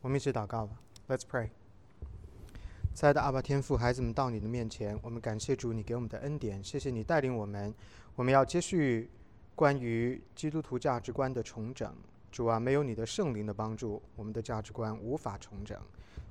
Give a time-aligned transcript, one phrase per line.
[0.00, 0.80] 我们一起祷告吧。
[1.08, 1.50] Let's pray。
[2.94, 7.72] 亲爱的阿爸天父，孩子们到你的面前，我们感谢主你给我们的恩典，谢谢你带领我们，
[8.14, 9.08] 我们要接续
[9.54, 11.94] 关于基督徒价值观的重整。
[12.30, 15.80] 主啊，没有你的圣灵的帮助，我们的价值观无法重整，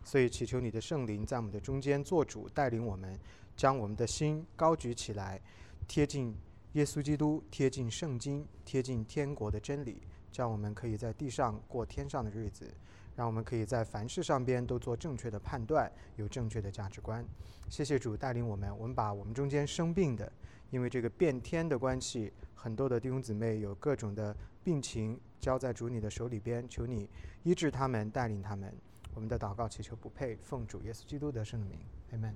[0.03, 3.17] 所以祈求你的圣灵在我们的中间做主，带领我们，
[3.55, 5.41] 将我们的心高举起来，
[5.87, 6.35] 贴近
[6.73, 12.71] 耶稣基督，贴近圣经，贴近天国的真理，这样我们可以在地上过天上的日子。
[13.17, 17.25] 让我们可以在凡事上边都做正确的判断，有正确的价值观。
[17.67, 20.31] 谢谢主带领我们，我们把我们中间生病的，
[20.69, 27.09] 因为这个变天的关系，很多的弟兄姊妹有各种的病情，交在主你的手里边，求你
[27.41, 28.71] 医治他们，带领他们。
[29.15, 31.79] 我们的祷告祈求不配，奉主耶稣基督的圣名
[32.13, 32.33] ，Amen。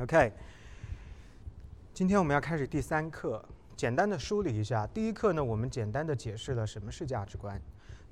[0.00, 0.34] OK，
[1.94, 3.42] 今天我们要开始第三课，
[3.74, 4.86] 简单的梳理一下。
[4.88, 7.58] 第一课呢，我们简单的解释了什么是价值观。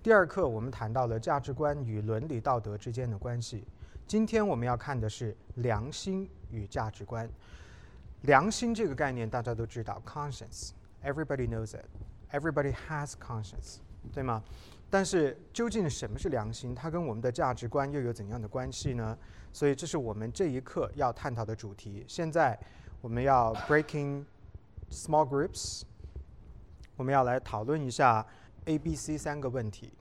[0.03, 3.67] 第二课，我们谈到了价值观与伦理道德之间的关系。
[4.07, 7.29] 今天我们要看的是良心与价值观。
[8.23, 14.43] 良心这个概念大家都知道，conscience，everybody knows it，everybody has conscience，对吗？
[14.89, 16.75] 但是究竟什么是良心？
[16.75, 19.19] 它跟我们的价值观又有怎样的关系呢？
[19.53, 22.07] 所以这是我们这一课要探讨的主题。
[22.09, 22.59] 现在
[23.03, 24.25] 我们要 breaking
[24.91, 25.83] small groups，
[26.97, 28.27] 我们要来讨论一下。
[28.67, 29.93] A、B、C 三个问题，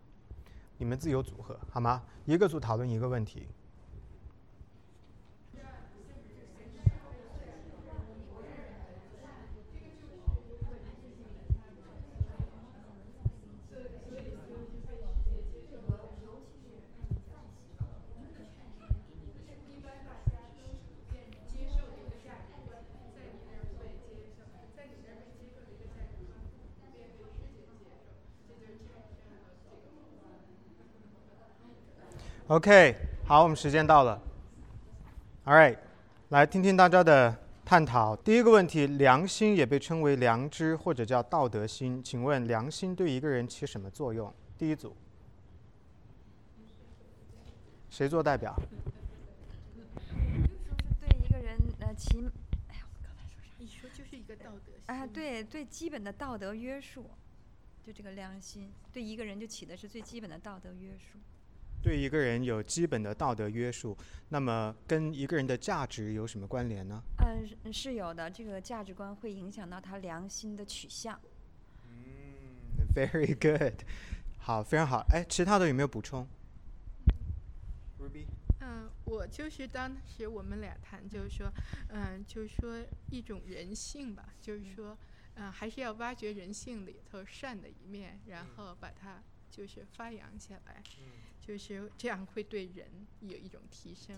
[0.78, 2.04] 你们自由组合好吗？
[2.26, 3.48] 一个组讨论一个问题。
[32.50, 32.96] OK，
[33.28, 34.20] 好，我们时间到了。
[35.46, 35.78] All right，
[36.30, 38.16] 来听听大家的探讨。
[38.16, 44.34] 第一个问题，良心也被称为良知或者叫道德心，请问良心对一个人起什么作用？
[44.58, 44.98] 第一组，
[47.92, 48.60] 谁做代表？
[51.00, 52.18] 对一个人呃起，
[52.68, 53.52] 哎呀，我刚才说啥？
[53.60, 54.92] 你说就是一个道德。
[54.92, 57.12] 啊，对最，基本的道德约束，
[57.84, 61.20] 就这个良心对一个人就起的是最基本的道德约束。
[61.82, 63.98] 对一个人有基本的道德约束，
[64.30, 67.02] 那么跟一个人的价值有什么关联呢？
[67.20, 68.30] 嗯，是有的。
[68.30, 71.20] 这个价值观会影响到他良心的取向。
[71.86, 73.82] 嗯，very good，
[74.40, 75.06] 好，非常好。
[75.10, 76.28] 哎，其他的有没有补充
[77.98, 78.26] ？Ruby，
[78.60, 81.50] 嗯，我就是当时我们俩谈，就是说，
[81.90, 82.78] 嗯，就是说
[83.10, 84.98] 一种人性吧，就是说，
[85.36, 90.84] 嗯，还是要挖掘人性里头善的一面，然后把它就是发扬起来。
[91.00, 91.29] 嗯。
[91.50, 92.86] 就是这样会对人
[93.22, 94.16] 有一种提升，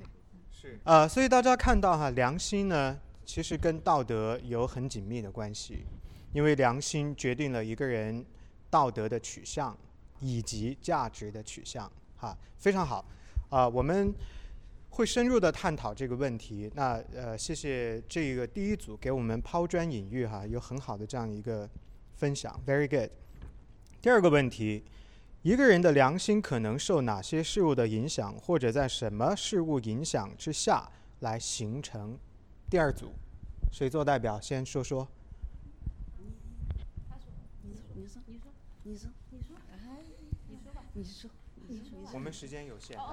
[0.00, 0.06] 对，
[0.50, 5.84] 是呃，所以大家看到哈，良心呢，其实跟道德有很紧密的关系，
[6.32, 8.26] 因为良心决定了一个人
[8.70, 9.78] 道德的取向
[10.18, 13.06] 以及价值的取向，哈，非常好，
[13.50, 14.12] 啊，我们
[14.90, 16.68] 会深入的探讨这个问题。
[16.74, 21.70] 那呃，谢谢这个第一组给我们抛砖引玉哈，有很好的这样一个
[22.16, 23.12] 分享，very good。
[24.02, 24.82] 第二个问题。
[25.44, 30.90] 一个人的良心可能受哪些事物的影响，或者在什么事物影响之下
[31.20, 32.18] 来形成？
[32.70, 33.12] 第二组，
[33.70, 34.40] 谁做代表？
[34.40, 35.06] 先说说。
[37.62, 38.50] 你说，你说，你说，
[38.84, 39.52] 你说，你说，
[40.48, 41.30] 你说吧，你说，
[41.68, 41.98] 你说。
[42.14, 43.04] 我们时间有限，来，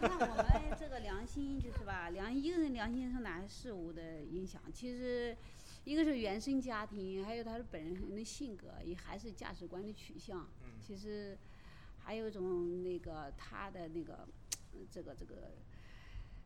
[0.00, 4.60] 那我们这个良心就是吧，良一个人良心受哪些事物的影响？
[4.74, 5.36] 其实。
[5.84, 10.46] 一个是原生家庭，还有他的本人的性格，也还是价值观的取向。
[10.80, 11.36] 其实
[11.98, 14.26] 还有一种那个他的那个
[14.90, 15.50] 这个这个，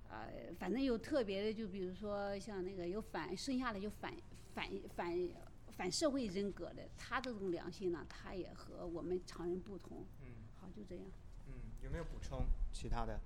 [0.09, 4.15] 呃，反正有特别的，就比如说像那个有反生下来就反
[4.55, 5.29] 反反
[5.73, 10.07] 反社会人格的，他这种良心呢，他也和我们常人不同。
[10.23, 11.05] 嗯，好，就这样。
[11.47, 11.53] 嗯，
[11.85, 13.21] 有没有补充其他的？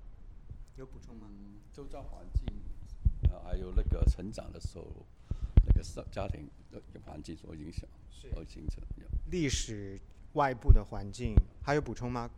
[0.76, 1.28] 有补充吗？
[1.30, 2.44] 嗯，周遭环境，
[3.30, 5.06] 呃，还有那个成长的时候。
[6.10, 7.88] 家庭的环境所影响
[8.36, 8.82] 而形成。
[9.30, 9.98] 历史
[10.34, 12.30] 外部的环境还有补充吗？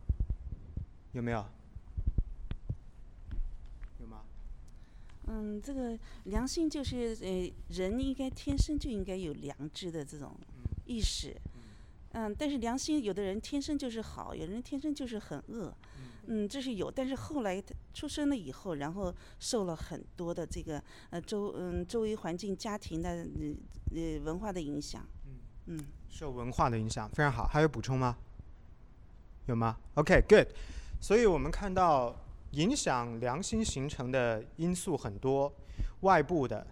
[1.11, 1.45] 有没有？
[3.99, 4.21] 有吗？
[5.27, 10.35] 嗯，这个良心就是呃，人应该天生就应该有良知的这种
[10.85, 11.35] 意识。
[12.13, 15.75] 嗯，但是良心有的人天生就是好，有的人天生就是很恶。
[15.97, 16.09] 嗯，
[16.47, 23.25] 这是有，但是后来他出生了以后，然后受了很多的这个呃周嗯周围环境、家庭的呃
[23.95, 25.05] 呃文化的影响。
[25.25, 25.33] 嗯
[25.65, 27.45] 嗯，受文化的影响非常好。
[27.47, 28.17] 还有补充吗？
[29.47, 30.47] 有吗？OK，good。
[31.01, 32.15] 所以我们看到
[32.51, 35.51] 影响良心形成的因素很多，
[36.01, 36.65] 外部的，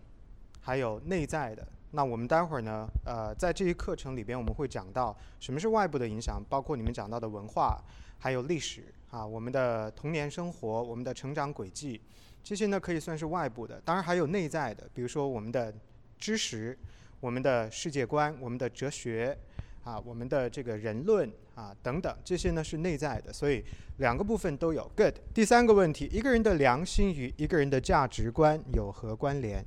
[0.62, 1.68] 还有内在的。
[1.92, 7.78] 那我们待会儿呢，呃，在这一课程里边，我们会讲到什么是外部的影响，包括你们讲到的文化，
[8.24, 12.00] 还有历史啊，我们的童年生活，我们的成长轨迹，
[12.44, 13.82] 这些呢可以算是外部的。
[13.84, 15.74] 当然还有内在的，比如说我们的
[16.20, 16.78] 知识、
[17.20, 19.36] 我们的世界观、我们的哲学
[19.84, 23.34] 啊、我们的这个人论啊等等，这些呢是内在的。
[23.34, 23.66] 所以
[23.98, 24.88] 两个部分都有。
[24.96, 25.16] Good。
[25.34, 29.64] 第三个问题，一个人的良心与一个人的价值观有何关联？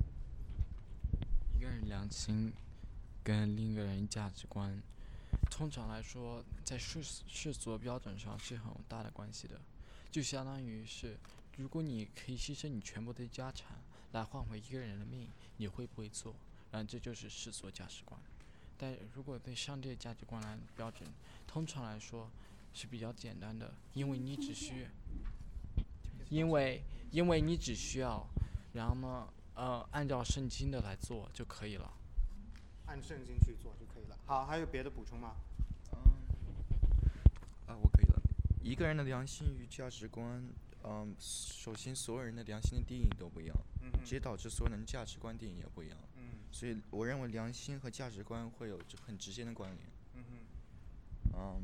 [1.59, 2.53] 一个人良心
[3.21, 4.81] 跟另一个人价值观，
[5.49, 9.59] 通常来说，在世世俗标准上是很大的关系的。
[10.11, 11.17] 就相当于是，
[11.57, 13.77] 如果你可以牺牲你全部的家产
[14.11, 15.27] 来换回一个人的命，
[15.57, 16.35] 你会不会做？
[16.71, 18.19] 然后这就是世俗价值观。
[18.77, 21.09] 但如果对上帝的价值观来标准，
[21.47, 22.29] 通常来说
[22.73, 24.87] 是比较简单的，因为你只需，
[26.29, 28.27] 因为因为你只需要，
[28.73, 29.27] 然后呢？
[29.55, 31.89] 呃，按照圣经的来做就可以了。
[32.87, 33.94] 按圣经去做就可以了。
[34.25, 35.35] 好，还有别的补充吗？
[35.93, 35.97] 嗯，
[37.67, 38.21] 啊，我可以了。
[38.61, 40.43] 一个人的良心与价值观，
[40.83, 43.55] 嗯，首先所有人的良心的定义都不一样，
[44.03, 45.97] 直接导致所有人的价值观定义也不一样。
[46.15, 46.39] 嗯。
[46.51, 49.87] 所以我认为良心和价值观会有很直接的关联。
[50.15, 50.37] 嗯哼。
[51.37, 51.61] 嗯，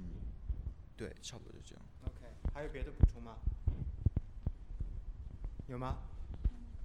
[0.96, 1.84] 对，差不多就这样。
[2.04, 3.38] OK，还有别的补充吗？
[5.68, 5.98] 有吗？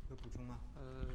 [0.09, 0.59] 有补充吗？
[0.77, 1.07] 呃，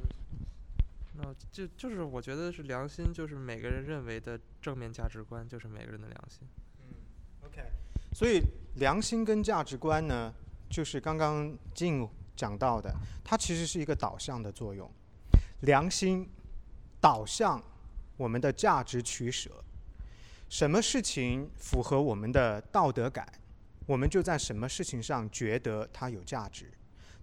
[1.22, 6.40] 那就就是我觉得是良心，就是每个人认为的正面价值观，就是每个人的良心。
[6.80, 6.94] 嗯
[7.46, 7.62] ，OK。
[8.12, 8.42] 所以
[8.74, 10.34] 良心跟价值观呢，
[10.68, 12.92] 就是刚刚静讲到的，
[13.22, 14.90] 它其实是一个导向的作用。
[15.60, 16.28] 良心
[17.00, 17.62] 导向
[18.16, 19.62] 我们的价值取舍，
[20.48, 23.26] 什么事情符合我们的道德感，
[23.86, 26.68] 我们就在什么事情上觉得它有价值。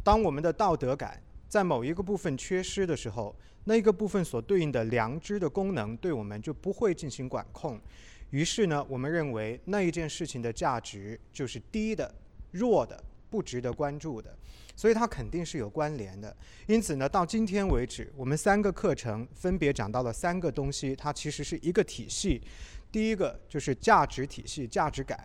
[0.04, 7.82] 当我们的道德感在某一个部分缺失的时候，那个部分所对应的良知的功能对我们就不会进行管控。
[8.30, 12.14] 于是呢，我们认为那一件事情的价值就是低的、
[12.52, 14.34] 弱的、不值得关注的。
[14.76, 16.34] 所以它肯定是有关联的。
[16.68, 22.42] 因此呢，到今天为止，我们三个课程分别讲到了三个东西，它其实是一个体系。
[22.92, 25.18] 第一个就是价值体系、价值感；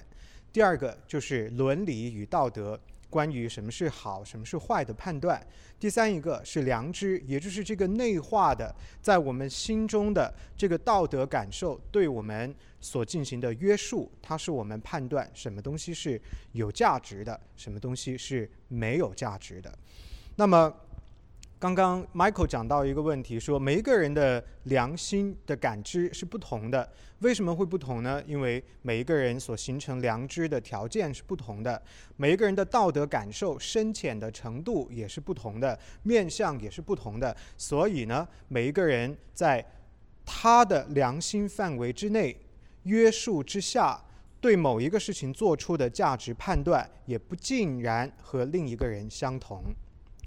[0.53, 2.81] 第二个就是伦理与道德。
[3.15, 5.41] 关于什么是好，什么是坏的判断。
[5.79, 16.21] 第三一个是良知，也就是这个内化的，在我们心中的这个道德感受，对我们所进行的约束，它是我们判断什么东西是
[16.51, 19.73] 有价值的，什么东西是没有价值的。
[20.35, 20.75] 那么。
[21.65, 26.87] 刚刚 Michael 讲到一个问题，说每一个人的良心的感知是不同的，
[27.21, 28.23] 为什么会不同呢？
[28.27, 31.81] 因为每一个人所形成良知的条件是不同的，
[32.19, 39.65] 每一个人的道德感受深浅的程度也是不同的，面相也是不同的，所以呢，每一个人在
[40.27, 42.37] 他的良心范围之内
[42.83, 43.99] 约束之下，
[44.39, 49.63] 对某一个事情做出的价值判断，也不尽然和另一个人相同，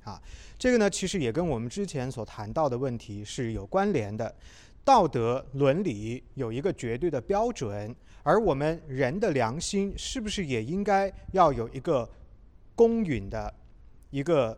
[0.07, 0.21] 啊。
[0.57, 4.33] 这个呢，其实也跟我们之前所谈到的问题是有关联的。
[4.83, 7.93] 道德伦理有一个绝对的标准，
[8.23, 12.09] 而我们人的良心是不是也应该要有一个
[12.73, 13.53] 公允的、
[14.09, 14.57] 一个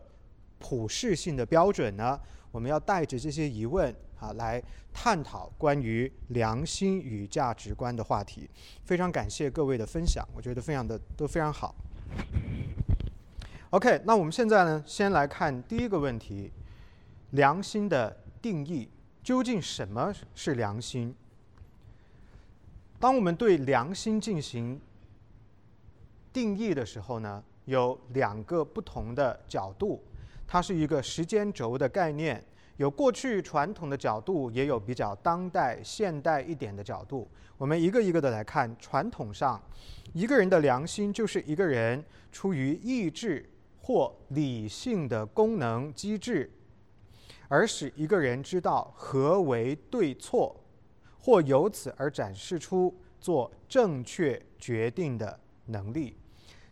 [0.60, 2.16] 普世性的标准呢？
[2.52, 8.48] 我们要带着这些疑问啊，来探讨关于良心与价值观的话题。
[8.84, 11.74] 非常感谢各位的分享，我觉得非常的都非常好。
[13.70, 16.50] OK，那我们现在呢，先来看第一个问题：
[17.30, 18.88] 良心的定义。
[19.22, 21.14] 究竟什么是良心？
[22.98, 24.80] 当我们对良心进行
[26.32, 30.02] 定义的时候呢，有两个不同的角度。
[30.48, 32.44] 它是一个时间轴的概念，
[32.76, 37.30] 有过去传统的角度，也有比较当代现代一点的角度。
[37.56, 38.76] 我们一个一个的来看。
[38.80, 39.62] 传统上，
[40.12, 43.48] 一个人的良心就是一个人出于意志。
[43.90, 46.48] 或理性的功能机制，
[47.48, 50.54] 而使一个人知道何为对错，
[51.18, 56.16] 或由此而展示出做正确决定的能力。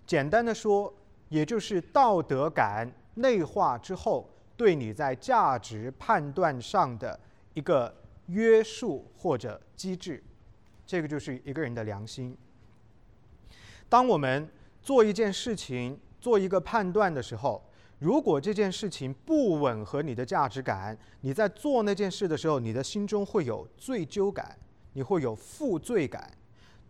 [0.06, 0.94] 简单的说，
[1.28, 7.18] 也就是道德感内化之后，对你在价值判断上的
[7.52, 7.92] 一个
[8.26, 10.22] 约束或者机制。
[10.86, 12.38] 这个就是一个人的良心。
[13.88, 14.48] 当我们
[14.80, 17.62] 做一件事情，做一个判断的时候，
[17.98, 24.56] 如果这件事情不吻合你的价值感，你在做那件事的时候，你的心中会有罪疚感，
[24.92, 26.30] 你会有负罪感。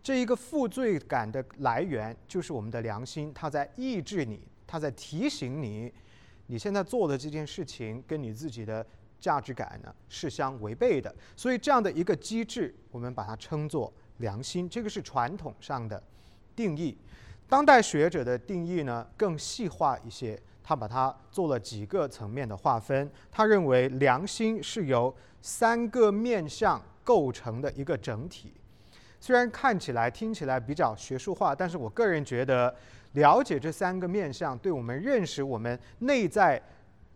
[0.01, 5.91] 这一个负罪感的来源就是我们的良心，它在抑制你，它在提醒你，
[6.47, 8.85] 你现在做的这件事情跟你自己的
[9.19, 11.13] 价值感呢是相违背的。
[11.35, 14.69] 所以这样的一个机制，我们把它称作良心。
[14.69, 16.01] 这个是传统上的
[16.55, 16.97] 定义。
[17.49, 23.11] 当代学者的定义呢更细化一些，他把它做了几个层面的划分。
[23.31, 28.53] 他认为良心是由三个面相构成的一个整体。
[29.19, 32.73] 虽然看起来、听起来比较学术化，但是我个人觉得，
[33.13, 36.61] 了解这三个面相，对我们认识我们内在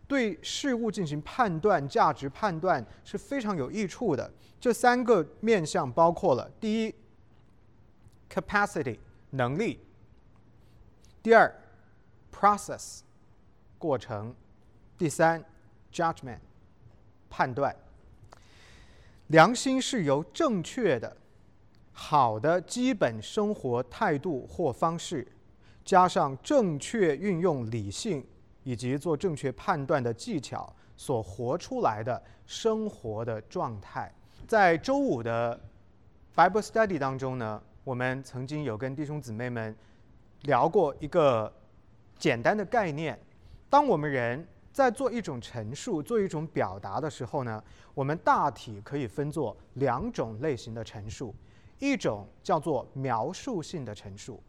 [0.07, 4.29] 对事物进行判断、价值判断是非常有益处的。
[4.59, 6.95] 这三个面相包括了：第一
[8.29, 8.97] ，capacity
[9.29, 9.77] 能力；
[11.23, 11.49] 第二
[12.37, 12.99] ，process
[13.79, 14.33] 过程；
[14.97, 15.41] 第三
[15.89, 16.39] ，judgment
[17.29, 17.73] 判断。
[19.27, 21.15] 良心是由正确的。
[21.93, 25.25] 好的基本生活态度或方式，
[25.85, 28.27] 加上正确运用理性
[28.63, 34.13] 以及做正确判断的技巧，所活出来的生活的状态。
[34.45, 35.57] 在周五的
[36.35, 39.73] Bible Study 当中呢，我们曾经有跟弟兄姊妹们
[40.43, 41.51] 聊过一个
[42.17, 43.19] 简单的概念：
[43.69, 51.35] 当我们人在做一种陈述、做一种表达的时候呢，我们大体可以分作两种类型的陈述。
[51.79, 54.41] 一种叫做描述性的陈述，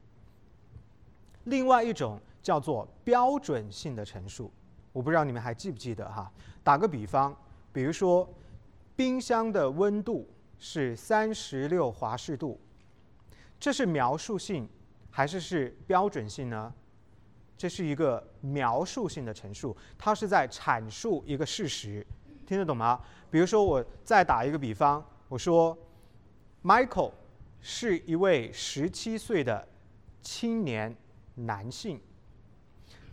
[1.44, 4.52] 另外一种叫做标准性的陈述。
[4.92, 6.30] 我不知道你们还记不记得哈？
[6.62, 7.36] 打个比方，
[7.72, 8.28] 比如说，
[8.94, 10.28] 冰箱的温度
[10.60, 12.60] 是三十六华氏度，
[13.58, 14.68] 这是描述性
[15.16, 16.74] 还是是标准性呢？
[17.56, 22.04] 这是一个描述性的陈述，它是在阐述一个事实，
[22.44, 23.00] 听得懂吗？
[23.30, 25.78] 比如说，我再打一个比方，我说
[26.64, 27.12] ，Michael。
[27.66, 29.66] 是一位十七岁的
[30.20, 30.94] 青年
[31.36, 31.98] 男性，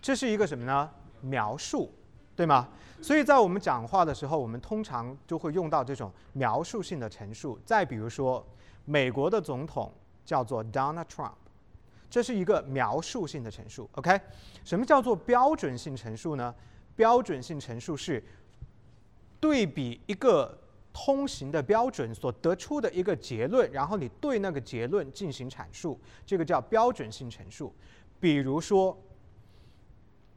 [0.02, 0.92] 这是一个什么呢？
[1.22, 1.90] 描述，
[2.36, 2.68] 对吗？
[3.02, 7.58] 所以在我们讲话的时候，我们通常就会用到这种描述性的陈述。
[7.66, 8.46] 再比如说，
[8.84, 9.90] 美国的总统
[10.26, 11.32] 叫做 Donald Trump，
[12.12, 13.90] 这是一个描述性的陈述。
[13.94, 14.22] OK，
[14.64, 16.54] 什么叫做标准性陈述呢？
[16.96, 18.24] 标准性陈述是
[19.40, 20.56] 对比一个。
[20.94, 27.74] 通行的标准所得出的一个结论，然后你对那个结论进行阐述，这个叫标准性陈述。
[28.20, 29.02] 比如说，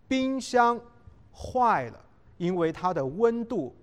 [0.06, 0.80] 冰箱
[1.34, 2.00] 坏了，
[2.36, 3.74] 因为它的温度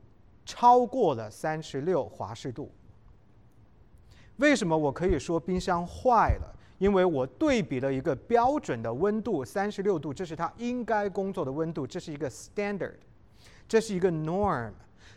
[0.45, 2.71] 超过了三十六华氏度。
[4.37, 6.55] 为什么我可以说冰箱坏了？
[6.81, 12.95] 因为我对比了一个标准的温度三十六度，这是它应该工作的温度，这是一个 standard，
[13.67, 14.71] 这是一个 norm。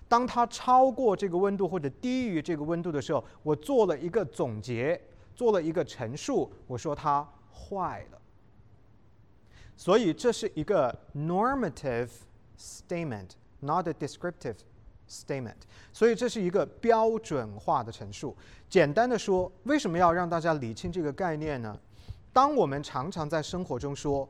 [0.06, 5.00] 当它超过这个温度或者低于这个温度的时候，我做了一个总结，
[5.34, 8.18] 做了一个陈述，我说它坏了。
[9.74, 12.10] 所以这是一个 normative
[12.58, 14.56] statement，not a descriptive
[15.14, 15.54] statement。
[15.92, 18.36] 所以这是一个标准化的陈述。
[18.68, 21.78] 简单的说，为什么要让大家理清这个概念呢？
[22.32, 24.28] 当我们常常在生活中说，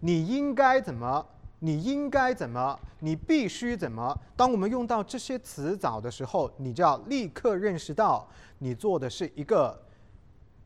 [0.00, 1.24] 你应该怎么？
[1.60, 2.78] 你应该怎么？
[2.98, 4.18] 你必须怎么？
[4.34, 8.26] 当我们用到这些词藻的时候，你就要立刻认识到，
[8.58, 9.78] 你做的是一个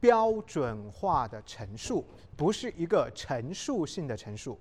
[0.01, 2.05] 标准化的陈述，
[2.37, 4.59] 不是一个陈述性的陈述。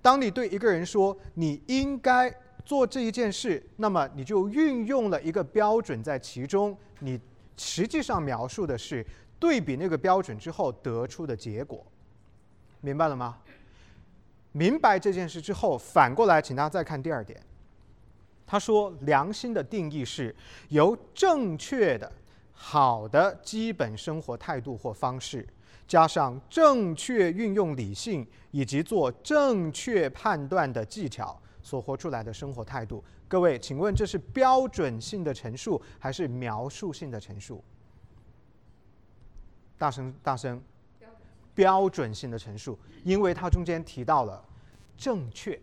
[0.00, 2.34] 当你对一个人说你应该
[2.68, 7.18] 做这一件事，那么你就运用了一个标准在其中，你
[7.56, 9.02] 实际上描述的是
[9.38, 11.82] 对比那个标准之后得出的结果。
[12.82, 13.38] 明白了吗？
[14.52, 17.40] 明白这件事之后，反过来，请大家再看第二点。
[18.46, 20.36] 他说，良心的定义是
[20.68, 22.12] 由正确的、
[22.52, 25.48] 好的基本生活态度或方式，
[25.86, 33.04] 加上正确运用理性以及做正确判断的技巧所活出来的生活态度。
[33.28, 37.62] 各位，请问这是标准性的陈述还是描述性的陈述？
[39.76, 40.58] 大声，大声。
[41.54, 44.42] 标准性的陈述，因为它中间提到了
[44.96, 45.60] 正确、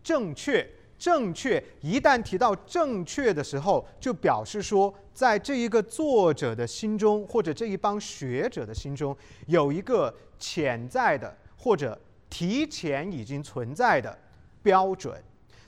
[0.00, 0.64] 正确、
[0.96, 1.62] 正确。
[1.80, 9.14] 一旦提到正确的时候，就表示说，在这一个作者的心中，或者这一帮学者的心中，
[9.48, 14.16] 有一个潜在的或者提前已经存在的
[14.62, 15.20] 标准。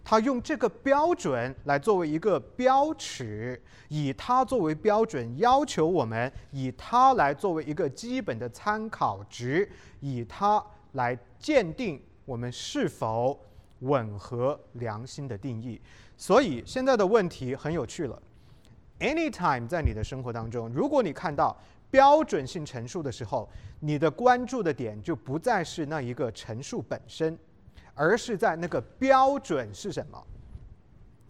[0.09, 13.37] 他用这个标准来作为一个标尺，以它作为标准要求我们，以它来作为一个基本的参考值，以它来鉴定我们是否
[13.81, 15.81] 吻合良心的定义。
[16.17, 18.23] 所以现在的问题很有趣了。
[19.01, 21.59] Anytime 在你的生活当中，如果你看到
[21.91, 23.49] 标准性陈述的时候，
[23.81, 27.37] 你的关注的点就不再是那一个陈述本身，
[27.97, 30.23] 而是在那个标准是什么。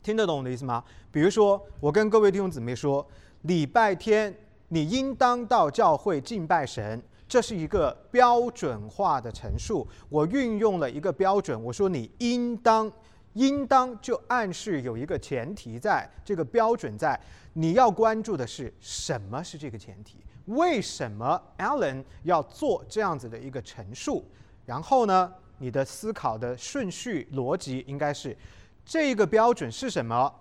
[0.03, 0.85] 听得懂我的意思吗？
[1.11, 3.05] 比如说，我跟各位弟兄姊妹说，
[3.43, 4.33] 礼拜天
[4.69, 9.87] 你应当到教会敬拜神，这是一个标准化的陈述。
[10.09, 12.91] 我运用了一个标准，我说你应当，
[13.33, 17.19] 应当就暗示有一个前提，在这个标准在，
[17.55, 20.19] 你要关注的是什么是这个前提。
[20.45, 24.25] 为什么 Alan 要做这样子的一个陈述？
[24.65, 28.37] 然后呢，你的思考的顺序逻辑应该是：
[28.85, 30.33] 这个标准是什么？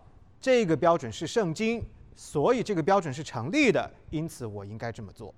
[0.42, 1.84] 这个标准是圣经，
[2.16, 5.34] 所以这个标准是成立的，因此我应该这么做。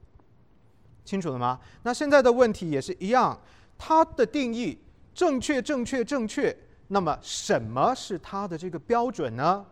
[1.06, 1.60] 清楚了吗？
[1.84, 3.40] 那现在的问题也是一样，
[3.78, 4.78] 它的定义
[5.14, 6.56] 正确、正确、正确。
[6.90, 9.66] 那么什么是它的这个标准呢？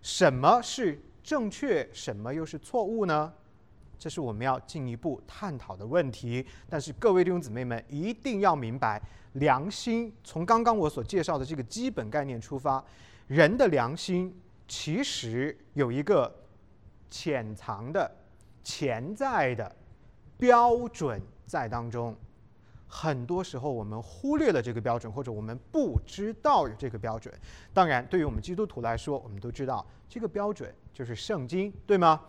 [0.00, 1.86] 什么是正确？
[1.92, 3.32] 什么又是错误呢？
[4.02, 6.44] 这是我们要进一步探讨的问题。
[6.68, 9.00] 但是各位弟兄姊妹们一定要明白，
[9.34, 12.84] 良心从刚刚我所介绍的这个基本概念出发，
[13.28, 16.34] 人的良心其实有一个
[17.10, 18.10] 潜藏的、
[18.64, 19.72] 潜在的
[20.36, 22.16] 标准在当中。
[22.88, 27.32] 很多时候我们忽略了这个标准，或者我们不知道有这个标准。
[27.72, 32.20] 当然，对于我们基督徒来说，我们都知道这个标准就是圣经，对吗？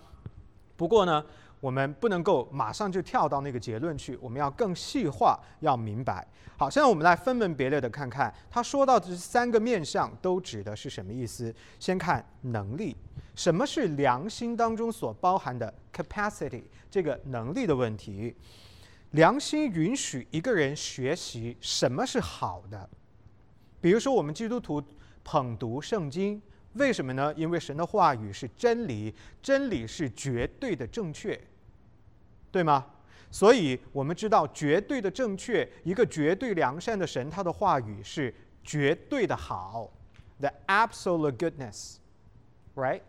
[0.78, 1.26] 不过呢。
[1.64, 6.28] 我们不能够马上就跳到那个结论去，我们要更细化，要明白。
[6.58, 11.56] 好，现在我们来分门别类的看看，他说到这三个面相都指的是什么意思？
[11.80, 12.94] 先看能力，
[13.34, 18.36] 什么是良心当中所包含的 capacity 这个能力的问题？
[19.12, 22.90] 良心允许一个人学习什么是好的？
[23.80, 24.84] 比如说，我们基督徒
[25.24, 26.42] 捧读圣经，
[26.74, 27.34] 为什么呢？
[27.38, 31.40] 因为神的话语是真理，真理是绝对的正确。
[32.54, 32.86] 对吗？
[33.32, 38.32] 所以我们知道绝对的正确，一个绝对良善的神，他的话语是
[38.64, 39.92] 绝对的好
[40.40, 43.02] ，the absolute goodness，right？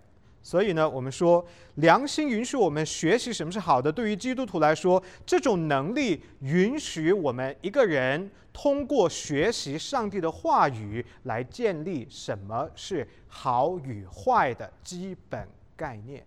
[0.43, 3.93] 所以呢，我们说良心允许我们学习什么是好的。
[3.93, 16.25] 对于基督徒来说，这种能力允许我们一个人通过学习上帝的话语来建立什么是好与坏的基本概念。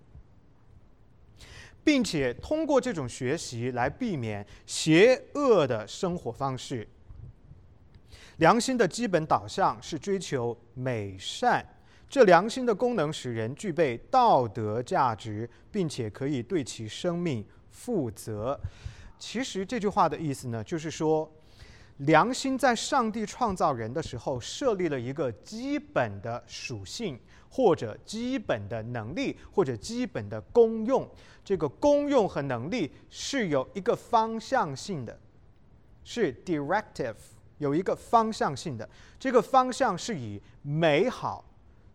[1.87, 6.85] 并且通过这种学习来避免邪恶的生活方式。
[8.39, 11.65] 良心的基本导向是追求美善，
[12.09, 18.59] 这良心的功能使人具备道德价值，并且可以对其生命负责。
[19.17, 21.31] 其实这句话的意思呢，就是说，
[21.99, 27.17] 良心在上帝创造人的时候设立了一个基本的属性。
[27.49, 31.07] 或者基本的能力，或者基本的功用，
[31.43, 35.17] 这个功用和能力是有一个方向性的，
[36.03, 37.15] 是 directive，
[37.57, 38.87] 有一个方向性的。
[39.17, 41.43] 这个方向是以美好、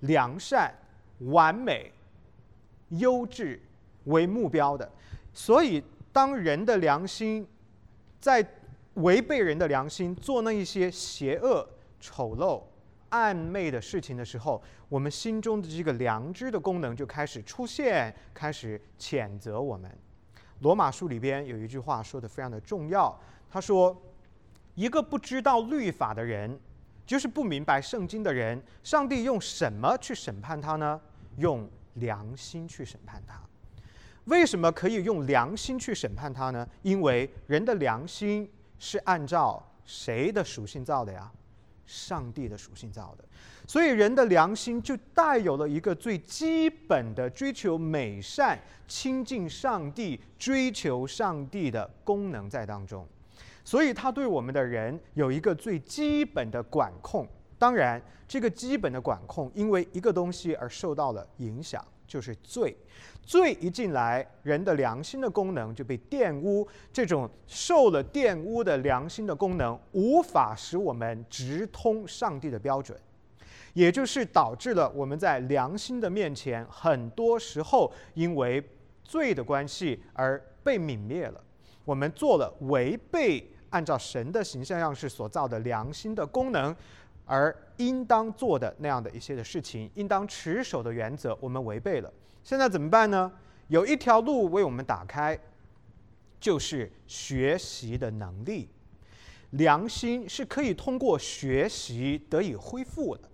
[0.01, 0.75] 良善、
[1.19, 1.93] 完美、
[2.89, 3.61] 优质
[4.05, 4.91] 为目标的。
[5.33, 7.47] 所以，当人的良心
[8.21, 8.45] 在
[8.95, 11.69] 违背人的良心，做那一些邪恶、
[12.01, 12.63] 丑陋。
[13.11, 14.63] 暧昧的事情的时候，
[14.93, 19.91] 我们心中的这个良知的功能就开始出现，开始谴责我们。
[20.61, 23.19] 罗马书里边有一句话说的非常的重要，
[23.51, 23.99] 他说
[24.77, 26.61] ：“一个不知道律法的人，
[27.07, 31.01] 就是不明白圣经的人，上帝用什么去审判他呢？
[31.39, 33.41] 用良心去审判他。
[34.27, 36.69] 为什么可以用良心去审判他呢？
[36.83, 38.47] 因为人的良心
[38.79, 41.33] 是按照谁的属性造的呀？”
[41.85, 43.25] 上帝的属性造的，
[43.73, 53.09] 所以人的良心就带有了一个最基本的追求美善、亲近上帝、追求上帝的功能在当中，
[53.65, 57.27] 所以他对我们的人有一个最基本的管控。
[57.59, 62.77] 当然，这个基本的管控因为一个东西而受到了影响，就是罪。
[63.23, 66.69] 罪一进来，人的良心的功能就被玷污。
[66.93, 73.01] 这种受了玷污的良心的功能，无法使我们直通上帝的标准，
[73.73, 78.63] 也就是导致了我们在良心的面前，很多时候因为
[79.03, 81.43] 罪的关系而被泯灭了。
[81.85, 86.75] 我们做了违背按照神的形象样式所造的良心的功能，
[87.25, 92.13] 而应当做的那样的一些的事情，应当持守的原则，我们违背了。
[92.45, 93.33] 现在怎么办呢？
[93.69, 95.39] 有一条路为我们打开，
[96.39, 98.69] 就是学习的能力。
[99.51, 103.29] 良心是可以通过学习得以恢复的，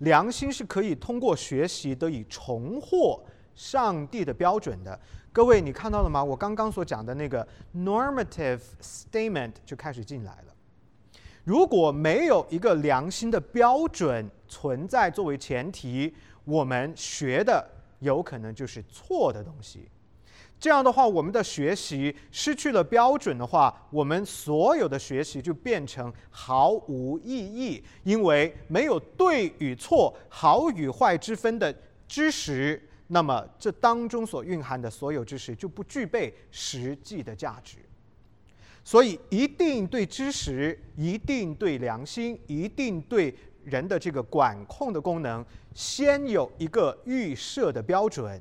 [0.00, 3.22] 良心是可以通过学习得以重获
[3.54, 4.98] 上帝的标准的。
[5.32, 6.22] 各位，你看到了吗？
[6.22, 10.54] 我刚刚所讲的那个 normative statement 就开始进来了。
[11.44, 17.66] 如果没有一个良心的标准存在作为前提，我们学的
[18.00, 19.88] 有可能就是错的东西。
[20.60, 31.74] 这样的话，我们的学习失去了标准的话，我们所有的学习就变成毫无意义，因为没有对与错、好与坏之分的
[32.06, 37.78] 知识，那么这当中所蕴含的所有知识就不具备实际的价值。
[38.84, 45.42] 所以，一定对知识，一定对良心，一定对人的这个管控的功能，
[45.74, 48.38] 先有一个预设的标准。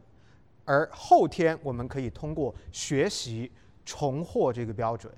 [0.69, 3.51] 而后天我们可以通过学习
[3.83, 5.11] 重获这个标准，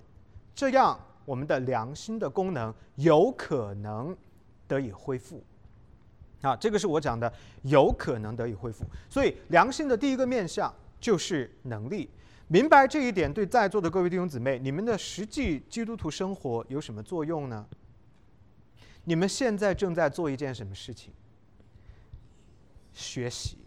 [0.55, 4.15] 这样我们的良心的功能有可能
[4.65, 5.43] 得以恢复。
[6.39, 7.31] 啊，这个是我讲的
[7.63, 8.85] 有可能得以恢复。
[9.09, 12.09] 所以良心的第一个面向就是能力。
[12.47, 17.67] 明白这一点，对在座的各位弟兄姊妹，你们的实际基督徒生活有什么作用呢？
[19.03, 21.11] 你们现在正在做一件什么事情？
[22.93, 23.57] 学习。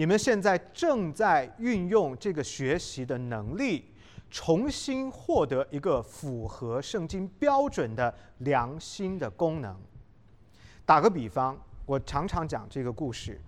[0.00, 3.84] 你们现在正在运用这个学习的能力，
[4.30, 9.76] 重新获得一个符合圣经标准的良心的功能。
[10.86, 13.38] 打个比方，我常常讲这个故事。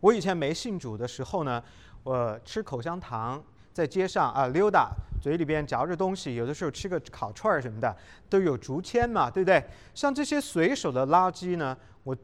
[0.00, 1.62] 我以前没信主的时候呢，
[2.02, 3.40] 我吃口香糖，
[3.72, 7.96] 在街上啊溜达，嘴里边嚼着东西，有的时候吃个烤串儿什么的，
[8.28, 9.64] 都有竹签嘛，对不对？
[9.94, 12.16] 像这些随手的垃圾呢，我。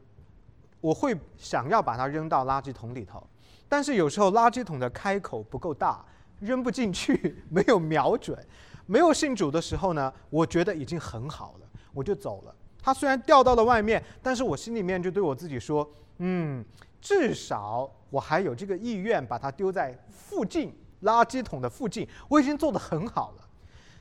[0.83, 3.25] 我会想要把它扔到垃圾桶里头，
[3.69, 6.03] 但是有时候垃圾桶的开口不够大，
[6.41, 8.37] 扔不进去，没有瞄准。
[8.85, 12.53] 没有信主的时候呢，我觉得已经很好了，我就走了。
[12.81, 16.61] 它虽然掉到了外面，但是我心里面就对我自己说：“嗯，
[16.99, 23.47] 至少我还有这个意愿把它丢在附近垃圾桶的附近，我已经做得很好了。”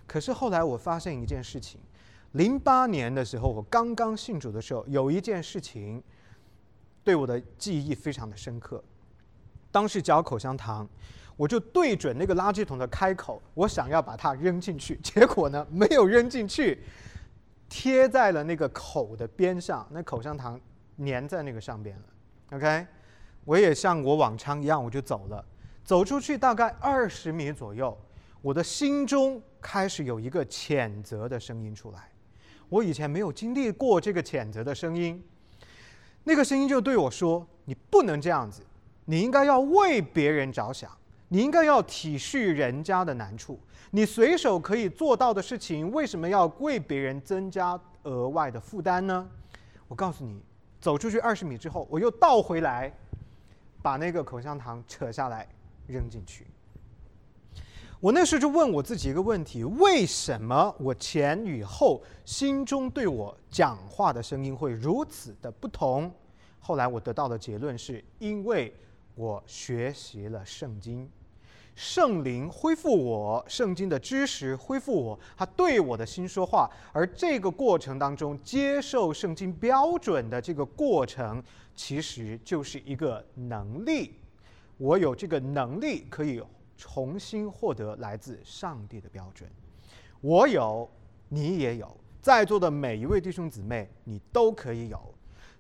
[0.05, 1.81] 可是后来我发现一件事情：
[2.33, 6.03] 零八年的时候，我刚刚信主的时候，有一件事情。
[7.05, 8.83] 对我的记忆非常的深刻。
[9.71, 10.89] 当时嚼口香糖，
[11.37, 16.79] 我就对准那个垃圾桶的开口，我想要把它扔进去，结果呢没有扔进去，
[17.69, 20.61] 贴在了那个口的边上，那口香糖
[20.99, 22.03] 粘在那个上边了。
[22.57, 22.87] OK，
[23.45, 25.45] 我也像我往常一样，我就走了。
[25.83, 27.99] 走出去大概二十米左右，
[28.43, 32.11] 我的心中开始有一个谴责的声音出来。
[32.69, 35.23] 我以前没有经历过这个谴责的声音。
[36.25, 38.63] 那个声音就对我说：“你不能这样子，
[39.05, 40.91] 你应该要为别人着想，
[41.29, 43.59] 你应该要体恤人家的难处。
[43.91, 49.29] 你随手可以做到的事情，为什么要为别人增加额外的负担呢？”
[49.89, 50.41] 我告诉你，
[50.81, 52.93] 走出去二十米之后，我又倒回来，
[53.83, 55.47] 把那个口香糖扯下来
[55.87, 56.47] 扔进去。
[58.03, 66.13] 我那时候就问我自己一个问题：为什么我前与后心中对我讲话的声音会如此的不同？
[66.59, 68.75] 后来我得到的结论是：因为
[69.15, 71.09] 我学习了圣经，
[71.77, 76.69] 圣灵恢复我，圣经的知识恢复我，他对我的心说话。
[76.93, 81.41] 而这个过程当中，接受圣经标准的这个过程，
[81.77, 84.15] 其实就是一个能力。
[84.77, 86.43] 我有这个能力可以。
[86.83, 89.49] 重新获得来自上帝的标准，
[90.21, 90.91] 我有，
[91.29, 94.99] 你也有，在座的每一位弟兄姊妹，你都可以有。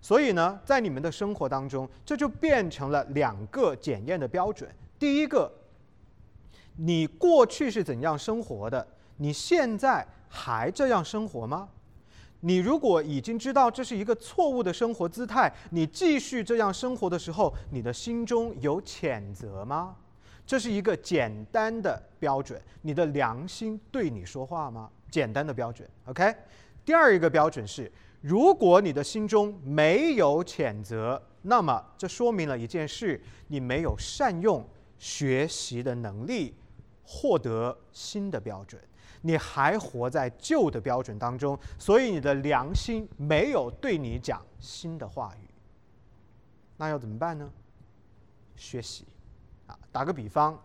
[0.01, 4.69] 所以呢，在你们的生活当中，这就变成了两个检验的标准。
[4.99, 5.49] 第一个，
[6.77, 8.85] 你过去是怎样生活的？
[9.19, 11.69] 你现在还这样生活吗？
[12.41, 19.95] 你如果已经知道这是一个错误的生活姿态，你继续这样生活的时候，你的心中有谴责吗？
[20.45, 24.91] 这是一个简单的标准，你的良心对你说话吗？
[25.11, 26.35] 简单的标准，OK。
[26.85, 34.67] 第二一个标准是，如果你的心中没有谴责，那么这说明了一件事：你没有善用
[34.99, 36.55] 学习的能力，
[37.05, 38.83] 获得新的标准，
[39.21, 45.49] 你还活在旧的标准当中，所以你的良心没有对你讲新的话语。
[46.77, 47.49] 那要怎么办呢？
[48.57, 49.07] 学习。
[49.93, 50.59] 打个比方，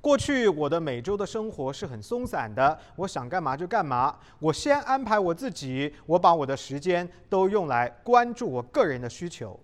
[0.00, 9.58] 过去我的每周的生活是很松散的，我想干嘛就干嘛，我先安排我自己，我把我的时间都用来关注我个人的需求。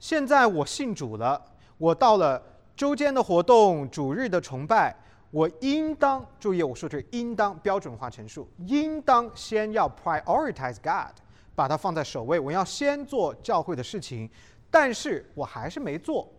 [0.00, 1.40] 现在我信主了，
[1.76, 2.42] 我到了
[2.74, 4.96] 周间的活动、主日的崇拜，
[5.30, 11.14] 我应当注意，我说这应当标准化陈述，应当先要 prioritize God，
[11.54, 14.30] 把它放在首位，我要先做教会的事情，
[14.70, 16.32] 但是我还是没做。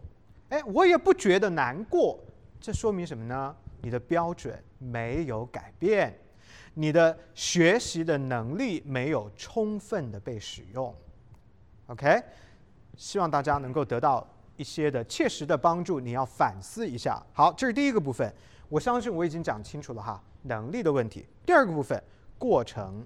[0.49, 2.19] 哎，我也不觉得难过。
[2.59, 3.55] 这说明什么呢？
[3.81, 6.17] 你的标准没有改变，
[6.73, 10.93] 你的学习的能力没有充分的被使用。
[11.87, 12.21] OK，
[12.97, 14.27] 希望大家能够得到
[14.57, 15.99] 一些的切实的帮助。
[15.99, 17.21] 你要反思一下。
[17.31, 18.33] 好，这是第一个部分。
[18.67, 21.27] 我相信我已经讲清楚了哈，能力的问题。
[21.45, 22.01] 第二个部分，
[22.39, 23.05] 过程。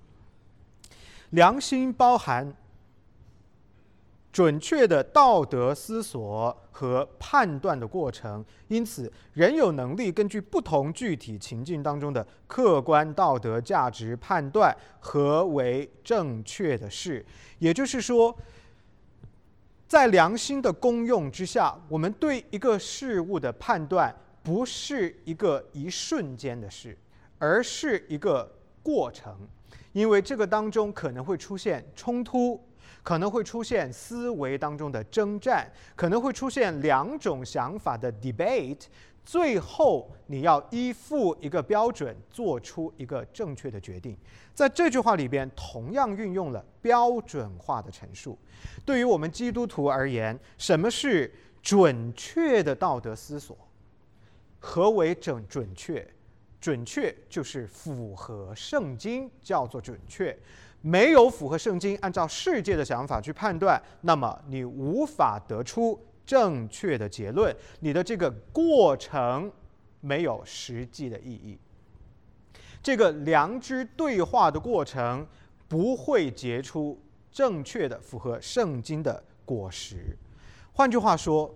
[1.32, 2.52] 良心包含
[4.32, 17.26] 准确的道德思索和判断的过程，因此人有能力根据不同具体情境当中的客观道德价值判断何为正确的事。
[17.58, 18.36] 也就是说，
[19.88, 26.96] 在良心的功用之下，我们对一个事物的判断不是一个一瞬间的事，
[27.40, 28.50] 而是一个
[28.84, 29.36] 过程。
[29.92, 32.64] 因为这个当中可能会出现冲突，
[33.10, 38.84] 可能会出现思维当中的征战，可能会出现两种想法的 debate，
[39.26, 44.16] 最后你要依附一个标准，做出一个正确的决定。
[44.54, 48.38] 在这句话里边，同样运用了标准化的陈述。
[48.86, 53.58] 对于我们基督徒而言，什么是准确的道德思索？
[54.60, 56.08] 何为准准确？
[56.62, 60.38] 准确就是符合圣经，叫做准确。
[60.82, 67.56] 没有符合圣经，按照世界的想法去判断，那么你无法得出正确的结论。
[67.80, 69.52] 你的这个过程
[70.00, 71.58] 没有实际的意义。
[72.82, 75.28] 这个良知对话的过程
[75.68, 76.98] 不会结出
[77.32, 80.18] 正确的、符合圣经的果实。
[80.74, 81.54] 换句话说，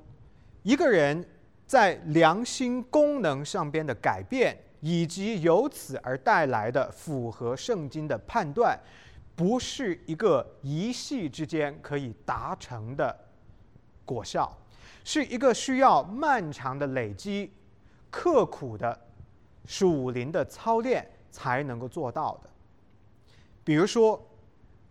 [0.63, 1.25] 一个人
[1.65, 4.57] 在良心功能上边的改变。
[4.85, 8.77] 以及由此而带来的符合圣经的判断，
[9.35, 13.17] 不是一个一夕之间可以达成的
[14.05, 14.55] 果效，
[15.03, 17.51] 是一个需要漫长的累积、
[18.09, 18.99] 刻苦的
[19.65, 22.49] 属灵的操练才能够做到的。
[23.63, 24.21] 比如说，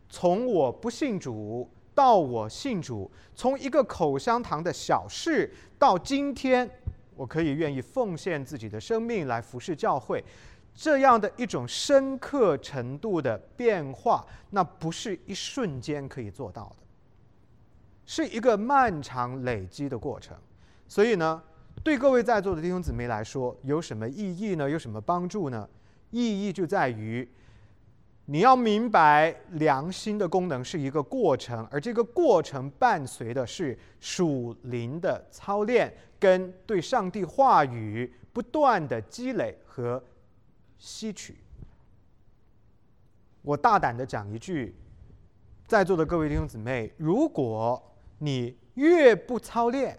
[0.09, 6.69] 从我不信主到我信主，从一个口香糖的小事到今天。
[7.15, 10.25] 我可以愿意奉献自己的生命来服侍教会，
[10.75, 16.77] 这样的一种深刻程度的变化，那不是一瞬间可以做到的，
[18.07, 20.37] 是一个漫长累积的过程。
[20.89, 21.43] 所以呢，
[21.83, 24.69] 对各位在座的弟兄姊妹来说，有什么意义呢？
[24.69, 25.69] 有什么帮助呢？
[26.11, 27.29] 意义就在于。
[28.27, 40.03] 你要明白，良心的功能是一个过程，而这个过程伴随的是属灵的操练，跟对上帝话语不断的积累和
[40.83, 41.37] 吸取。
[43.43, 44.75] 我大胆的讲一句，
[45.69, 47.81] 在座的各位弟兄姊妹，如果
[48.19, 49.97] 你越不操练，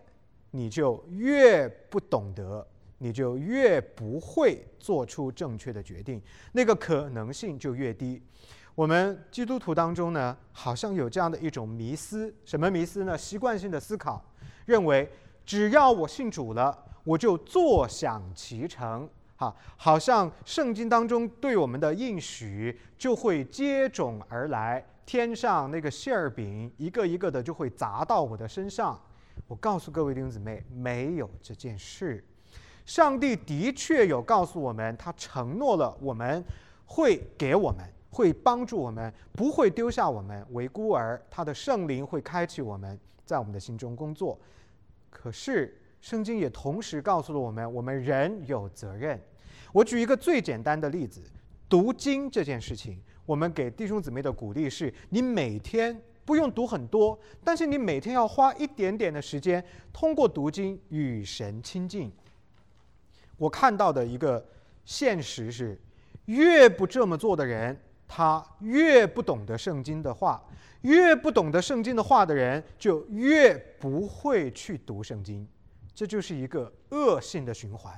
[0.51, 2.67] 你就越不懂得。
[2.99, 6.21] 你就越不会做出正确的决定，
[6.53, 8.21] 那个可能性就越低。
[8.75, 13.17] 我们基督徒当中呢，好像有这样的一种迷思，什么迷思呢？
[13.17, 14.23] 习惯性的思考，
[14.65, 15.09] 认为
[15.45, 19.09] 只要我信主了，我就坐享其成。
[19.35, 28.99] 哈，好像圣经当中对我们的应许就会接踵而来，天上那个馅儿饼一个一个的就会砸到我的身上。
[29.47, 32.23] 我告诉各位弟兄姊妹，没有这件事。
[32.85, 36.43] 上帝的确有告诉我们，他承诺了我们
[36.85, 41.19] 会给我们，会帮助我们，不会丢下我们为孤儿。
[41.31, 44.37] 他的圣灵会开启我们，在我们的心中工作。
[45.09, 49.17] 可是圣经也同时告诉了我们，我们人有责任。
[49.71, 51.23] 我举一个最简单的例子：
[51.69, 59.63] 读经这件事情，我们给弟兄姊妹的鼓励是：你每天不用读很多，但是你每天要花一点点的时间，
[59.93, 62.11] 通过读经与神亲近。
[63.37, 64.45] 我看到的一个
[64.83, 65.79] 现实是，
[66.25, 70.37] 越不这么做的人，他越不懂得圣经的话；
[70.81, 75.47] 越不懂得圣经的话的人，就越不会去读圣经。
[75.93, 77.93] 这就是一个恶性的循环。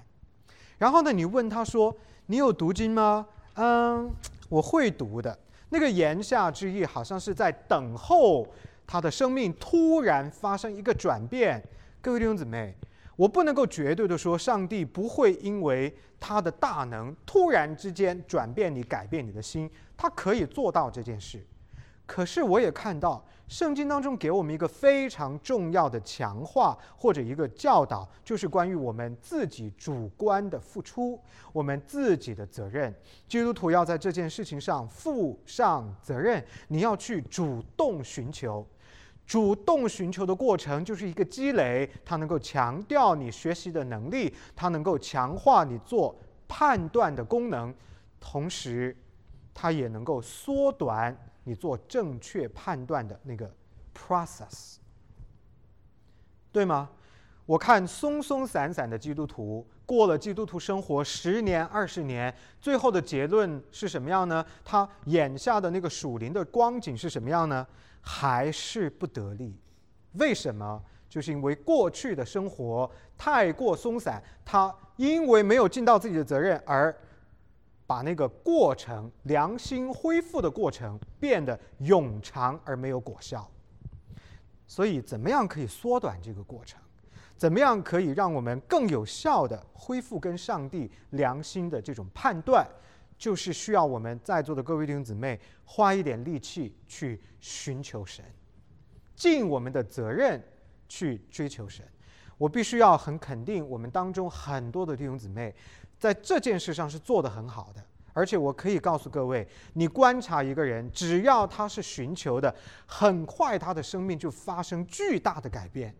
[0.77, 1.95] 然后呢，你问他说
[2.27, 4.11] ：“你有读经吗？”“嗯，
[4.49, 5.37] 我会读的。”
[5.69, 8.47] 那个言下之意，好像是在等候
[8.85, 11.63] 他的生命突然发生一个转变。
[12.01, 12.75] 各位弟兄姊妹。
[13.17, 21.41] 我不能够绝对的说，上帝不会因为他的大能突然之间转变你、改变你的心，他可以做到这件事。
[22.05, 31.19] 可是我也看到圣经当中给我们一个非常重要的强化或者一个教导，就是关于我们自己主观的付出，
[31.53, 32.93] 我们自己的责任。
[33.27, 38.65] 基督徒要在这件事情上负上责任，你要去主动寻求。
[39.27, 46.15] 主动寻求的过程就是一个积累，它能够强调你学习的能力，它能够强化你做
[46.47, 47.73] 判断的功能，
[48.19, 48.95] 同时，
[49.53, 53.49] 它也能够缩短你做正确判断的那个
[53.97, 54.75] process，
[56.51, 56.89] 对吗？
[57.45, 64.43] 我看松松散散的基督徒过了基督徒生活十年二十年，最后的结论是什么样呢？
[64.63, 67.65] 他眼下的那个属灵的光景是什么样呢？
[68.01, 69.55] 还是不得力？
[70.13, 70.83] 为什么？
[71.07, 76.93] 就是因为过去的生活太过松散，他因为没有尽到自己的责任，而
[77.87, 83.49] 把那个过程良心恢复的过程变得永长而没有果效。
[84.67, 86.79] 所以，怎么样可以缩短这个过程？
[87.37, 92.67] 怎么样可以让我们更有效的恢复跟上帝良心的这种判断？
[93.17, 98.25] 就是需要我们在座的各位弟兄姊妹花一点力气去寻求神，
[99.15, 100.43] 尽我们的责任
[100.89, 101.85] 去追求神。
[102.37, 105.55] 我必须要很肯定，我们当中很多的弟兄姊妹
[106.05, 107.83] 在这件事上是做得很好的。
[108.13, 112.53] 而且我可以告诉各位，你观察一个人，只要他是寻求的，
[112.85, 115.93] 很快他的生命就发生巨大的改变。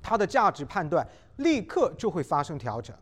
[0.00, 1.04] 他的价值判断
[1.38, 2.94] 立刻就会发生调整，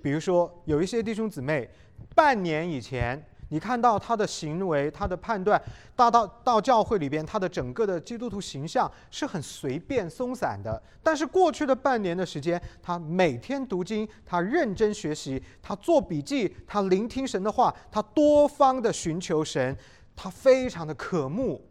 [0.00, 1.68] 比如说有一些弟兄姊妹，
[2.14, 5.60] 半年以前你看到他的行为、他的判断，
[5.96, 10.82] 大到到教会里边，他的整个的基督徒形象是很随便松散的。
[11.02, 19.76] 但是过去的半年的时间，他每天读经，他认真学习，他做笔记，他聆听神的话，他多方的寻求神，
[20.14, 21.64] 他非常的渴慕。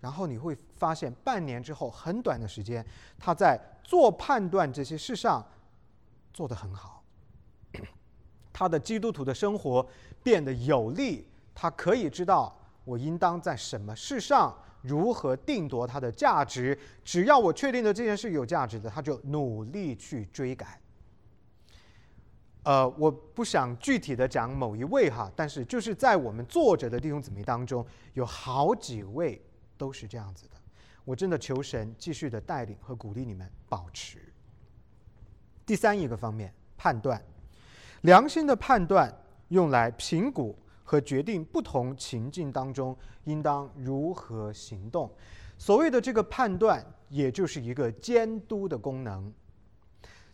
[0.00, 2.84] 然后你会发现，半年之后，很短的时间，
[3.18, 5.46] 他在做判断这些事上
[6.32, 7.04] 做得很好。
[8.52, 9.86] 他的基督徒的生活
[10.22, 16.78] 变得有力，他可以知道我应当在什么事上如何定夺它的价值。
[17.04, 20.80] 只要我确定的这件事有价值的，他就努力去追赶。
[22.64, 29.40] 呃，我不想具体的讲某一位哈，但是就是在我们作者的弟兄姊妹当中，有好几位。
[29.78, 30.52] 都是这样子的，
[31.04, 34.32] 我真的求神继续的带领和鼓励你们保持。
[35.66, 37.20] 第三一个方面，判断，
[38.02, 39.12] 良心的判断
[39.52, 45.10] 用来评估和决定不同情境当中应当如何行动。
[45.58, 49.32] 所谓的这个判断，也就是一个监督的功能。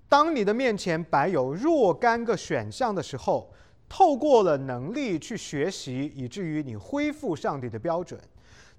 [0.08, 3.52] 当你的面前摆有若干个选项的时候，
[3.88, 8.18] 透过了能力去学习，以至于你恢复上帝的标准。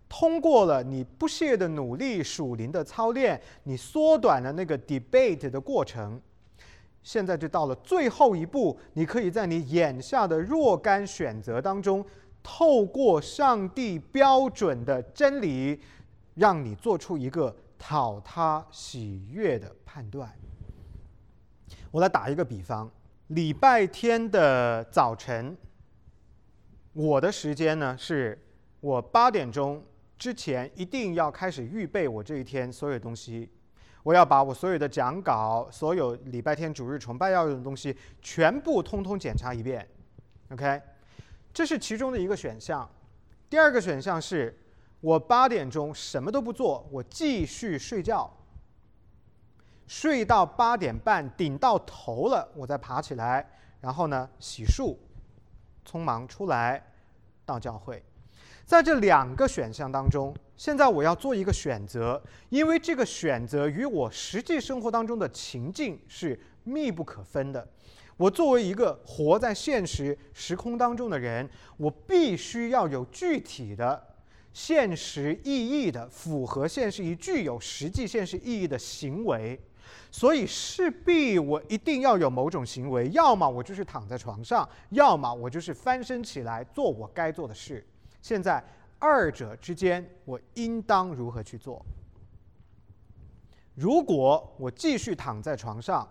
[0.08, 6.20] 通过了你不懈的努力、属灵的操练，你缩短了那个 debate 的过程。
[7.02, 12.06] 现在就到了最后一步，你可以在你眼下的若干选择当中，
[12.44, 15.80] 透过上帝标准的真理，
[16.36, 20.32] 让你做出一个讨他喜悦的判断。
[21.92, 22.92] 我来打一个比方：
[23.28, 25.58] 礼拜天的早晨，
[26.94, 28.38] 我的时间呢是
[28.80, 29.84] 我八点钟。
[30.18, 33.50] 之前一定要开始预备我这一天所有东西，
[34.04, 39.88] 我要把我所有的讲稿、所有礼拜天主日崇拜要用的东西全部通通检查一遍。
[40.52, 40.82] OK，
[41.54, 42.90] 这是其中的一个选项。
[43.50, 44.58] 第二个选项是
[45.02, 48.32] 我八点钟什么都不做，我继续睡觉，
[49.88, 53.48] 睡到八点半顶到头了，我再爬起来，
[53.82, 54.96] 然后呢洗漱，
[55.86, 56.82] 匆忙出来
[57.46, 58.04] 到教会。
[58.66, 67.66] 在这两个选项当中，现在我要做一个选择，因为这个选择与我实际生活当中的情境是密不可分的。
[68.18, 74.06] 我作为一个活在现实时空当中的人，我必须要有具体的、
[74.52, 79.58] 现实意义的、符合现实、具有实际现实意义的行为。
[80.12, 87.82] 所以势必我一定要有某种行为，要么我就是躺在床上，要么我就是翻身起来做我该做的事。
[88.22, 88.62] 现在
[89.00, 91.84] 二者之间，我应当如何去做？
[93.76, 96.08] 如果我继续躺在床上，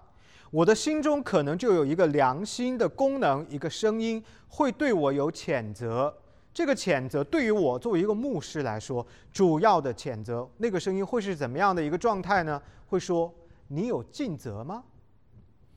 [0.50, 6.16] 我的心中可能就有一个良心的功能，一个声音会对我有谴责。
[6.54, 12.60] 这个谴责对于我作为一个牧师来说，主要的谴责，那个声音会是怎么样的一个状态呢？
[12.88, 13.32] 会说
[13.68, 14.82] ：“你有尽责吗？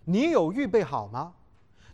[0.05, 1.33] 你有预备好吗？”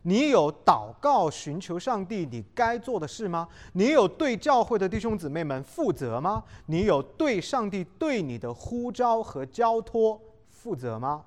[0.08, 3.46] 你有祷告寻求上帝你该做的事吗？
[3.74, 6.42] 你有对教会的弟兄姊妹们负责吗？
[6.68, 10.18] 你有对上帝对你的呼召和交托
[10.50, 11.26] 负责吗？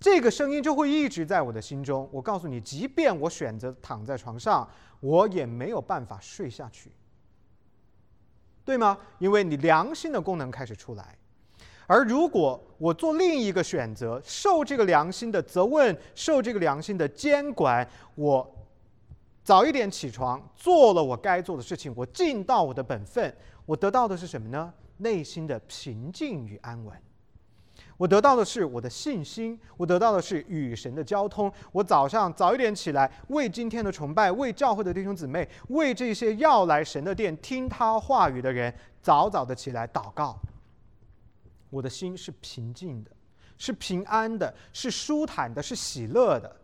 [0.00, 2.08] 这个声音就会一直在我的心中。
[2.10, 4.68] 我告诉你，即便我选择躺在床上，
[4.98, 6.90] 我也没有办法睡下去。
[8.64, 8.98] 对吗？
[9.20, 11.16] 因为你良心的功能开始出来。
[11.86, 18.46] 而如果我做另一个选择，受这个良心的责问，受这个良心的监管，我
[19.42, 23.34] 早一点起床，做了我该做的事情，我尽到我的本分，
[23.64, 24.72] 我得到的是什么呢？
[24.98, 26.94] 内心的平静与安稳。
[27.98, 31.50] 我得到的是我的信心，我得到的是与神的交通。
[31.72, 40.38] 我早上早一点起来，为今天的崇拜，为教会的弟兄姊妹，为这些要来神的殿听他话语的人，早早的起来祷告。
[41.70, 43.10] 我的心是平静的，
[43.58, 46.56] 是平安的，是舒坦的，是喜乐的。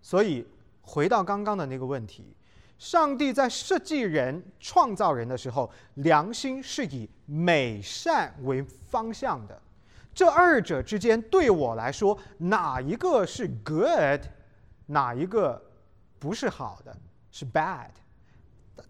[0.00, 0.46] 所以
[0.82, 2.36] 回到刚刚的那个问题，
[2.78, 9.60] 上帝在设计人、创造人的时候，良心是以美善为方向的。
[10.14, 14.20] 这二者之间，对我来说，哪一个是 good，
[14.86, 15.60] 哪一个
[16.18, 16.96] 不是好的，
[17.32, 17.90] 是 bad？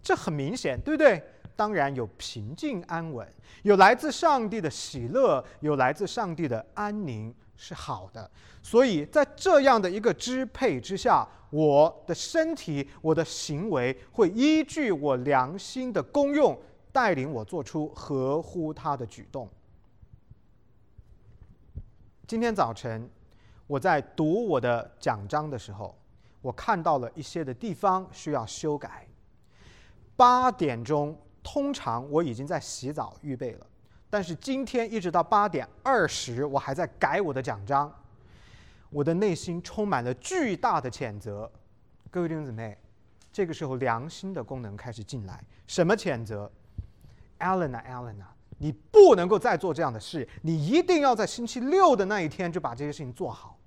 [0.03, 1.22] 这很明显，对不对？
[1.57, 3.26] 当然有平静安稳，
[3.62, 8.30] 有来自上帝的喜乐，有来自上帝的安宁，是好的。
[8.62, 16.59] 所以在这样的一个支配之下，我的身体、我的行为会依据我良心的功用，
[16.90, 19.48] 带领我做出合乎他的举动。
[22.26, 23.09] 今天早晨，
[23.66, 25.94] 我在读我的讲章的时候，
[26.40, 29.07] 我看到了一些的地方需要修改。
[30.16, 33.66] 八点钟，通常我已经在洗澡预备了，
[34.11, 37.95] 但是今天一直到八点二十，我还在改我的奖章。
[38.90, 41.51] 我的内心充满了巨大的谴责。
[42.11, 42.78] 各位弟兄姊妹，
[43.32, 45.45] 这个时候良心的功能开始进来。
[45.66, 46.51] 什么谴责
[47.38, 48.34] ？Alan 啊，Alan 啊。
[48.59, 53.59] 你不能够再做这样的事，你一定要在星期六的那一天就把这些事情做好。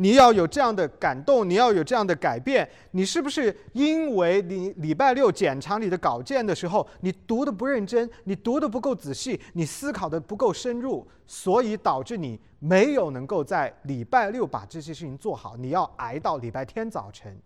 [0.00, 2.66] 你要有这样的感动，你要有这样的改变。
[2.92, 15.54] 你是不是因为你礼拜六检查你的稿件的时候，你读的不认真，你读的不够仔细，你思考的不够深入，所以导致你没有能够在礼拜六把这些事情做好？
[15.58, 17.38] 你要挨到礼拜天早晨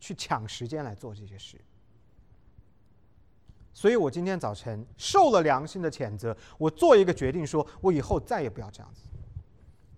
[0.00, 1.60] 去抢时间来做这些事。
[3.74, 9.02] 所以我今天早晨受了良心的谴责，我做一个决定，说我以后再也不要这样子。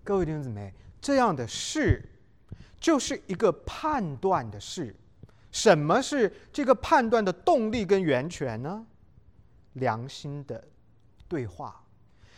[0.03, 0.75] 各位弟兄姊妹，
[1.05, 2.03] 这样的事
[2.81, 4.97] 就是一个判断的事。
[5.53, 8.87] 什么是这个判断的动力跟源泉呢？
[9.75, 10.65] 良心的
[11.29, 11.85] 对话。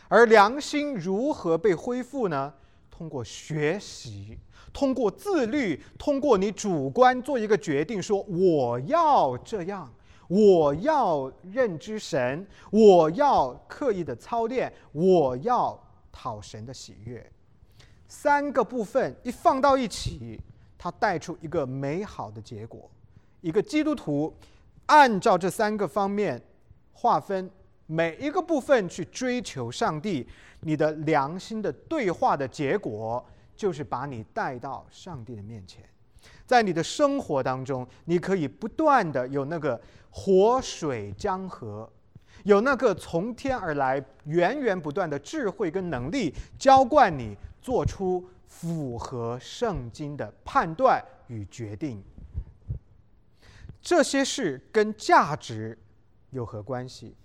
[0.09, 2.53] 而良心如何被恢复呢？
[2.91, 4.37] 通过学习，
[4.73, 9.89] 通过自律，通过你主观做一个决定，说我要这样。
[10.27, 17.25] 我要认知神，我要刻意的操练，我要讨神的喜悦。
[18.19, 20.41] 三个部分一放到一起，
[20.79, 22.91] 它带出一个美好的结果。
[23.43, 24.35] 一个基督徒
[24.87, 26.41] 按照这三个方面
[26.95, 27.51] 划分，
[27.85, 30.27] 每一个部分去追求上帝，
[30.61, 33.23] 你的良心的对话的结果，
[33.55, 35.85] 就是把你带到上帝的面前。
[36.47, 39.79] 在你的生活当中，你可以不断的有那个
[40.11, 41.89] 活水江河，
[42.45, 47.37] 有那个从天而来源源不断的智慧跟能力，浇灌你
[47.67, 52.01] 做出符合圣经的判断与决定。
[53.83, 55.77] 这些事跟价值
[56.31, 57.17] 有何关系？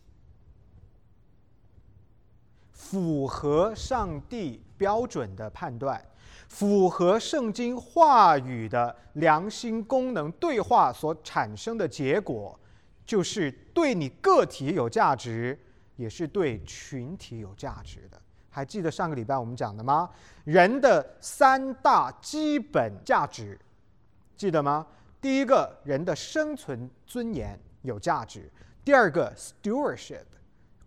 [2.72, 6.04] 符合上帝标准的判断。
[6.50, 12.60] 符合圣经话语的良心功能对话所产生的结果，
[13.06, 15.60] 就是对你个体有价值，
[15.98, 18.20] 也是对群体有价值的。
[18.52, 20.08] 还记得上个礼拜我们讲的吗？
[20.44, 23.60] 人的三大基本价值，
[24.38, 24.86] 记得吗？
[25.20, 28.42] 第一个人的生存尊严有价值；
[28.86, 30.26] 第二个 stewardship，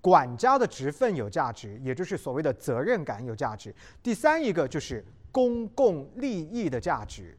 [0.00, 5.04] 管家的职分有价值，也就是所谓的责任感有价值；第三一个就是。
[5.34, 7.36] 公共利益的价值，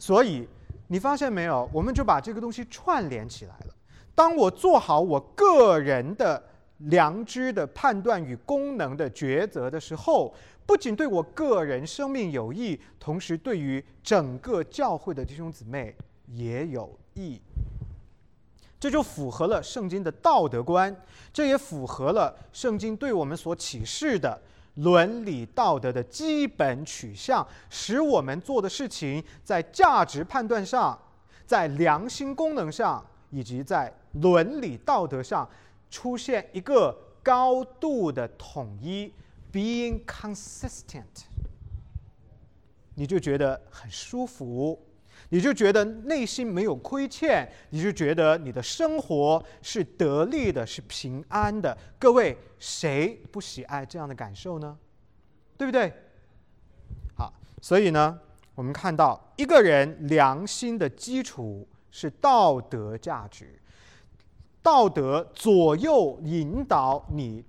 [0.00, 0.48] 所以
[0.88, 1.70] 你发现没有？
[1.72, 3.74] 我们就把这个东西串联起来了。
[4.16, 6.42] 当我做好我个人的
[6.88, 10.34] 良知的判断与功能的抉择的时候，
[10.66, 15.94] 不仅对我个人生命有益，同时对于整个教会的弟兄姊妹
[16.26, 17.40] 也有益。
[18.78, 20.94] 这就符合了圣经的道德观，
[21.32, 24.40] 这也符合了圣经对我们所启示的。
[24.76, 30.98] 伦理道德的基本取向，使我们做的事情在价值判断上、
[31.44, 35.46] 在良心功能上以及在伦理道德上
[35.90, 39.12] 出现一个高度的统一
[39.52, 41.24] ，being consistent，
[42.94, 44.86] 你就觉得很舒服。
[45.28, 51.76] 你就觉得内心没有亏欠，你就觉得你的生活是得力的，是平安的。
[51.98, 54.76] 各位，谁不喜爱这样的感受呢？
[55.58, 55.92] 对不对？
[57.14, 58.18] 好，所以呢，
[58.54, 63.59] 我们看到一个人良心的基础是道德价值，
[64.62, 67.44] 道德左右引导你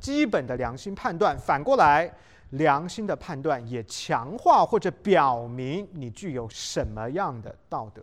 [0.00, 1.38] 基本的良心判断。
[1.38, 2.12] 反过来。
[2.52, 8.00] 良心的判断也强化或者表明你具有什么样的道德，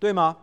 [0.00, 0.36] 对吗？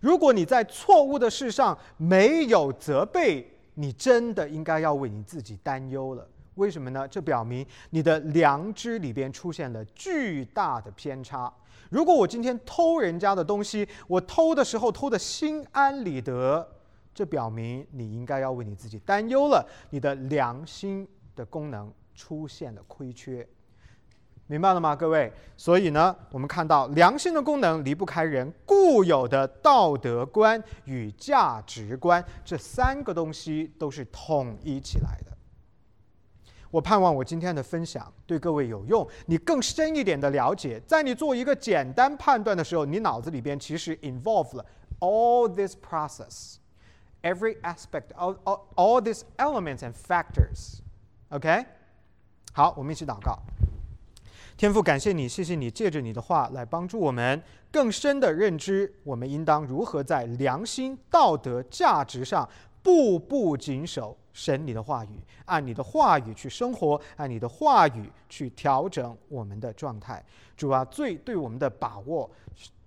[0.00, 6.26] 如果你在错误的事上没有责备，你真的应该要为你自己担忧了。
[6.56, 7.06] 为什么呢？
[7.06, 11.52] 这表明你的良知里边出现了巨大的偏差。
[11.92, 16.66] 如果我今天偷人家的东西，我偷的时候偷的心安理得，
[17.14, 19.64] 这表明你应该要为你自己担忧了。
[19.90, 21.06] 你的良心。
[21.34, 23.48] 的功能出现了亏缺，
[24.46, 25.32] 明白了吗，各位？
[25.56, 35.32] 所以呢，我们看到良心的功能离不开人固有的道德观与价值观，这三个东西都是统一起来的。
[36.72, 44.64] 我盼望我今天的分享对各位有用，你更深一点的了解，在你做一个简单判断的时候，你脑子里边其实 involve 了
[44.98, 50.78] all this process，every aspect of all ALL these elements and factors。
[51.28, 51.66] OK，
[52.54, 53.38] 好，我们一起祷告。
[54.56, 62.48] 天父，感谢你，谢谢你，借着你的话来帮助我们更深的认知，我们应当如何在良心、道德、价值上
[62.82, 70.24] 步步谨守神你的话语，按你的话语去生活，按你的话语去调整我们的状态。
[70.56, 72.30] 主啊，最对我们的把握，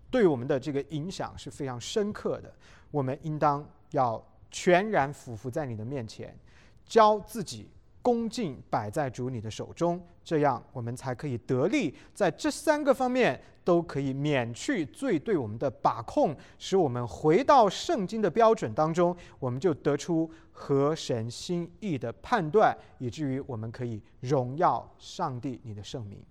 [0.09, 2.53] 对我们的这个影响是非常深刻的。
[2.91, 6.37] 我们应当要全然俯伏在你的面前，
[6.85, 7.69] 教自己。
[8.01, 26.23] 恭敬摆在主你的手中，这样我们才可以得力，在这三个方面都可以免去罪对我们的把控，使我们回到圣经的标准当中，我们就得出合神心意的判断，以至于我们可以荣耀上帝你的圣名。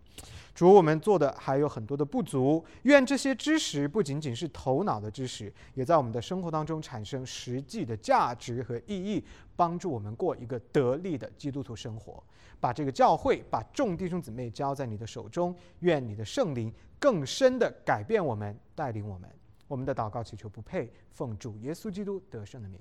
[0.55, 9.25] 主，我们做的还有很多的不足，愿这些知识不仅仅是头脑的知识，也在我们的生活当中产生实际的价值和意义，
[9.57, 12.23] 帮助我们过一个得力的基督徒生活。
[12.61, 19.29] 把这个教会，把众弟兄姊妹交在你的手中，愿你的圣灵更深的改变我们，带领我们。
[19.67, 22.81] 我们的祷告祈求不配，奉主耶稣基督得胜的名，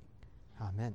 [0.58, 0.94] 阿门。